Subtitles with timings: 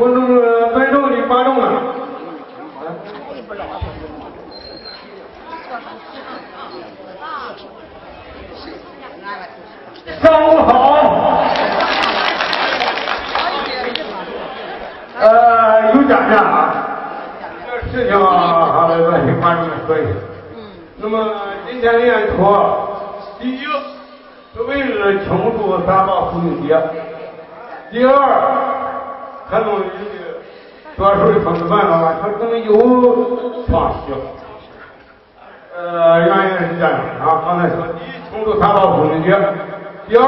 [0.00, 1.66] 我弄个摆动的观众呢。
[10.22, 10.72] 上午好。
[15.20, 16.74] 呃，有讲讲啊，
[17.92, 19.02] 这事情啊，各位
[19.38, 20.08] 观众们说一下。
[20.96, 22.56] 那么今天的演出，
[23.38, 23.60] 第一
[24.54, 26.74] 是为了庆祝三八妇女节；
[27.90, 28.16] 第二，
[29.50, 29.84] 可能有的
[30.96, 32.72] 多数的同志们啊，他可能有
[33.66, 34.14] 放弃。
[35.76, 39.34] 呃，原因是这样啊，刚才说，第一庆祝三八妇女节；
[40.08, 40.26] 第二，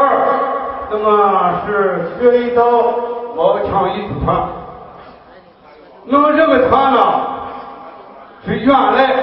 [0.90, 2.62] 那么是学一刀
[3.36, 4.48] 老枪艺术团。
[6.04, 6.98] 那么这个团呢，
[8.46, 9.14] 是原来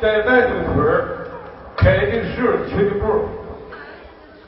[0.00, 1.26] 在咱这个村儿
[1.76, 3.04] 开的时起的步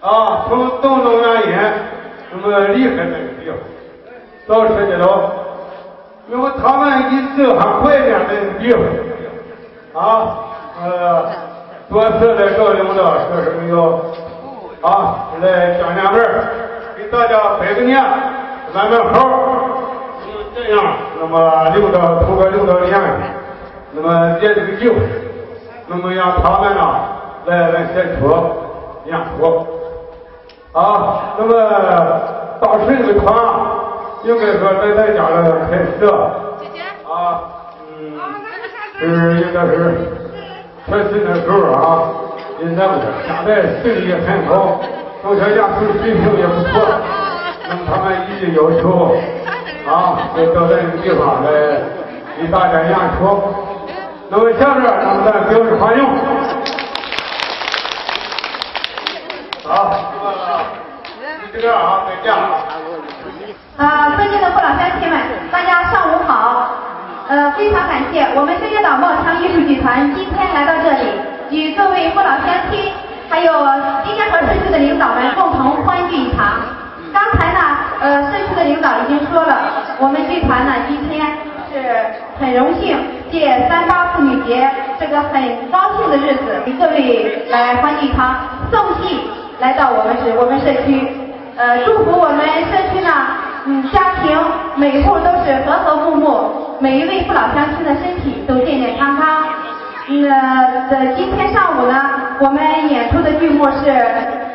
[0.06, 1.50] 啊，从种种原因，
[2.32, 3.56] 那么离开这个地方，
[4.48, 5.30] 到涉及到，
[6.26, 10.38] 那么他们一直还怀念这个地方啊，
[10.82, 11.26] 呃，
[11.90, 16.22] 多次来找领导说什么要啊来讲两本
[16.96, 18.02] 给大家拜个年，
[18.74, 19.18] 咱们好。
[20.54, 20.84] 这样，
[21.20, 23.04] 那么领导通过领导的言语，
[23.92, 24.96] 那么借这个机会，
[25.86, 26.80] 那么让他们呢
[27.46, 28.28] 来来演出
[29.04, 29.66] 演出
[30.72, 31.36] 啊。
[31.38, 31.52] 那么
[32.60, 33.32] 当时这个团
[34.24, 36.06] 应该说在咱家的开始
[37.06, 37.40] 啊，
[37.88, 38.18] 嗯，
[38.98, 39.02] 是
[39.40, 39.94] 应该是
[40.86, 41.78] 开始的时候啊，
[42.58, 43.50] 现在不是，现在
[43.82, 44.80] 实力也很好，
[45.24, 46.70] 而且演出水平也不错，
[47.68, 49.16] 那么他们一直要求。
[49.88, 51.48] 啊，就到这个地方来
[52.36, 53.40] 给大家演出。
[54.28, 56.04] 那么下面，咱们再表示欢迎。
[59.64, 59.94] 好，
[61.54, 62.38] 就这样啊，再见啊。
[63.78, 65.16] 呃，尊敬的父老乡亲们，
[65.52, 66.66] 大家上午好。
[67.28, 71.14] 呃，非常感谢我们深圳岛茂昌艺术剧团今天来到这里，
[71.50, 72.90] 与各位父老乡亲，
[73.30, 73.52] 还有
[74.04, 76.58] 今天和社区的领导们共同欢聚一堂。
[77.12, 77.60] 刚才呢，
[78.00, 79.56] 呃，社区的领导已经说了，
[80.00, 81.24] 我们剧团呢今天
[81.70, 81.78] 是
[82.40, 82.98] 很荣幸
[83.30, 84.68] 借三八妇女节
[84.98, 88.34] 这个很高兴的日子，给各位来欢聚一堂，
[88.72, 89.30] 送戏
[89.60, 91.06] 来到我们市我们社区，
[91.58, 93.10] 呃，祝福我们社区呢，
[93.66, 94.30] 嗯，家庭
[94.76, 99.42] 每户都是和和睦睦，每一位父老乡亲的身体都健健康康。
[100.06, 100.30] 嗯，
[100.88, 102.00] 呃，今天上午呢，
[102.38, 103.90] 我们演出的剧目是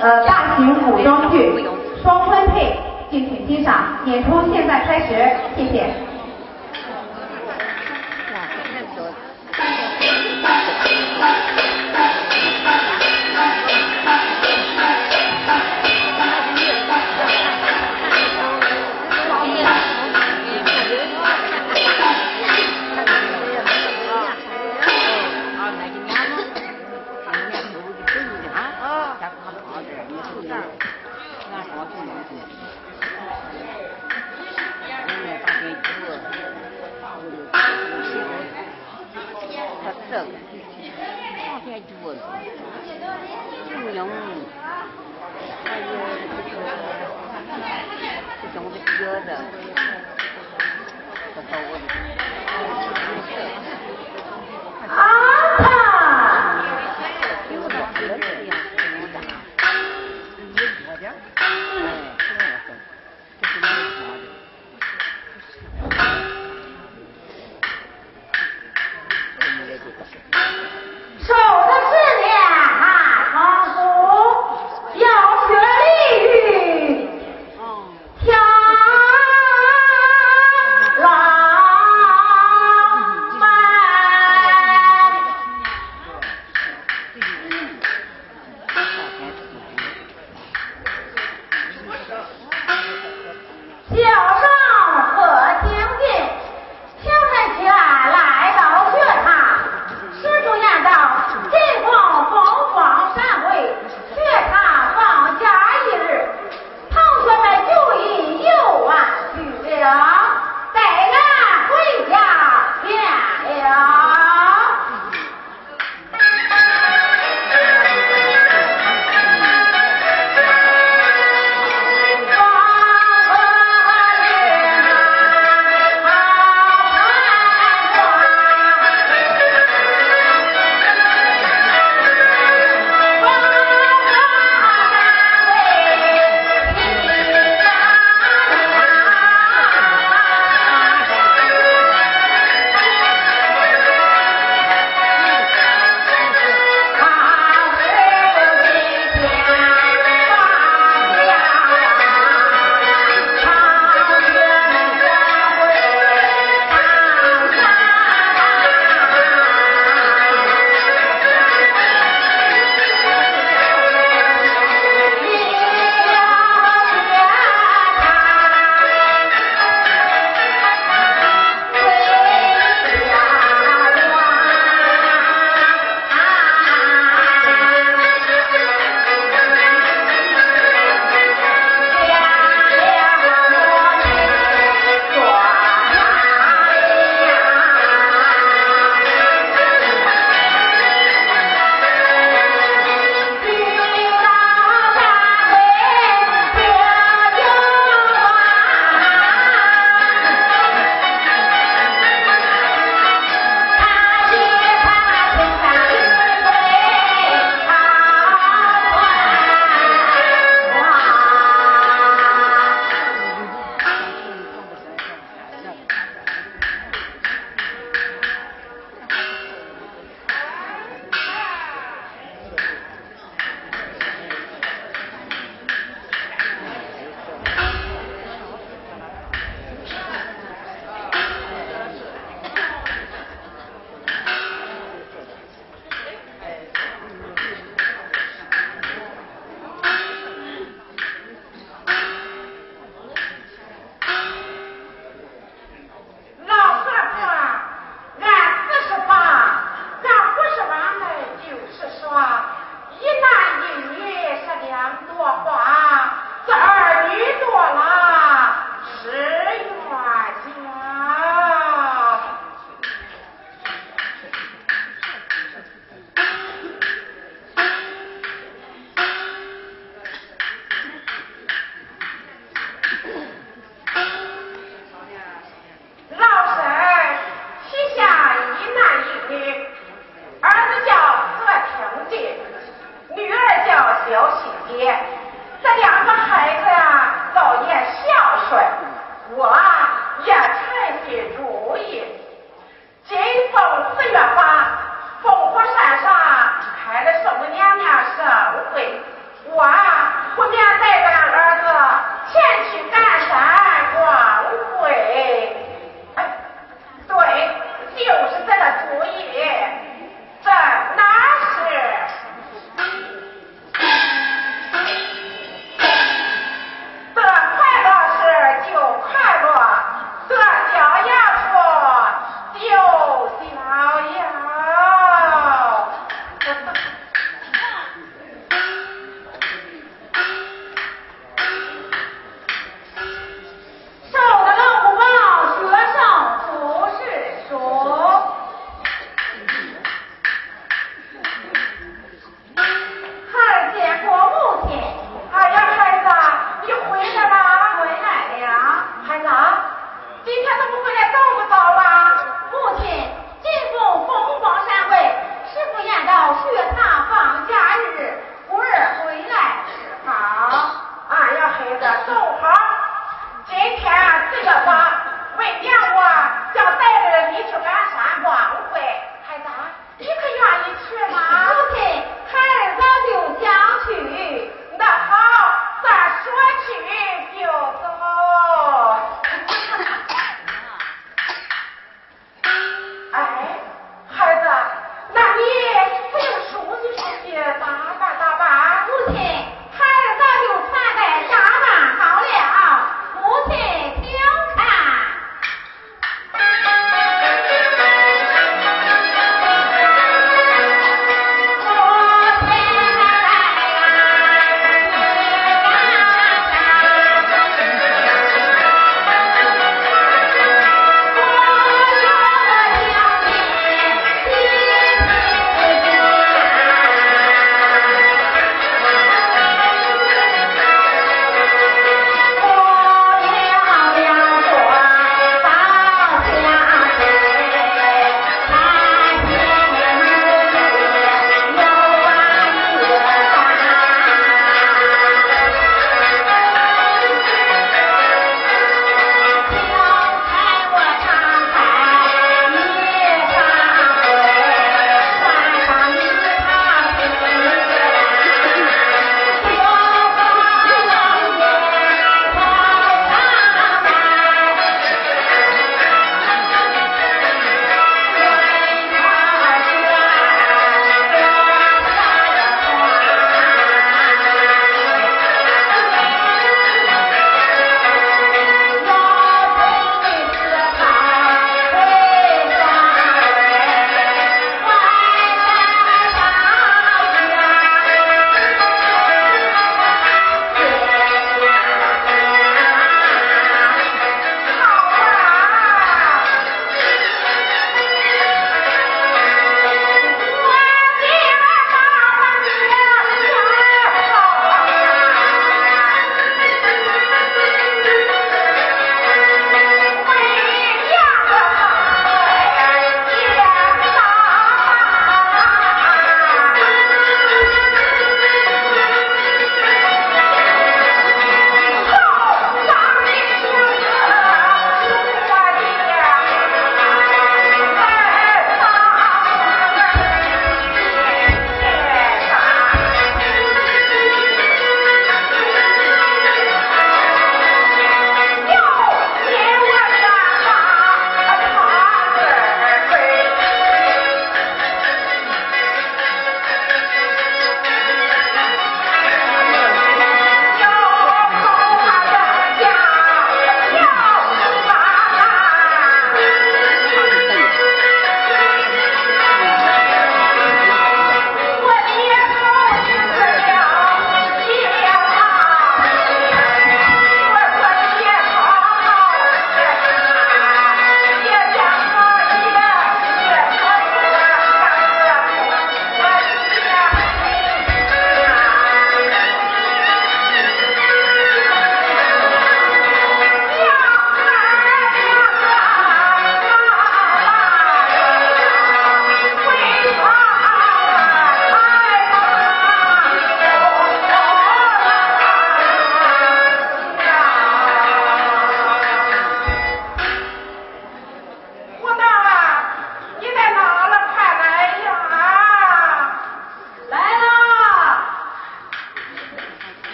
[0.00, 1.64] 呃大型古装剧。
[2.02, 2.76] 双婚配，
[3.12, 3.74] 敬请欣赏。
[4.04, 5.14] 演出现在开始，
[5.56, 5.84] 谢谢。
[40.10, 40.26] 生，
[41.64, 41.70] 那
[43.92, 44.06] 边，
[45.64, 45.84] 还有
[46.44, 46.64] 这个，
[48.54, 48.74] 种的
[49.26, 49.30] 的，
[51.34, 51.38] 不。
[54.88, 55.37] 啊！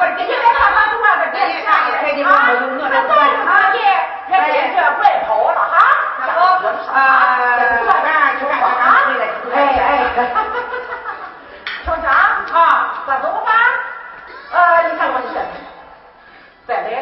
[0.00, 2.40] 在唱歌，你别看他从外边进来啊！
[16.80, 16.99] 那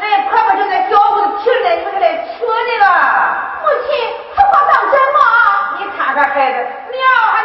[0.00, 2.84] 哎，婆婆正在教我的皮嘞，你们来娶你了。
[3.62, 3.88] 母亲，
[4.34, 5.20] 此话当真吗？
[5.78, 6.58] 你看看孩子，
[6.90, 7.00] 娘
[7.32, 7.39] 还。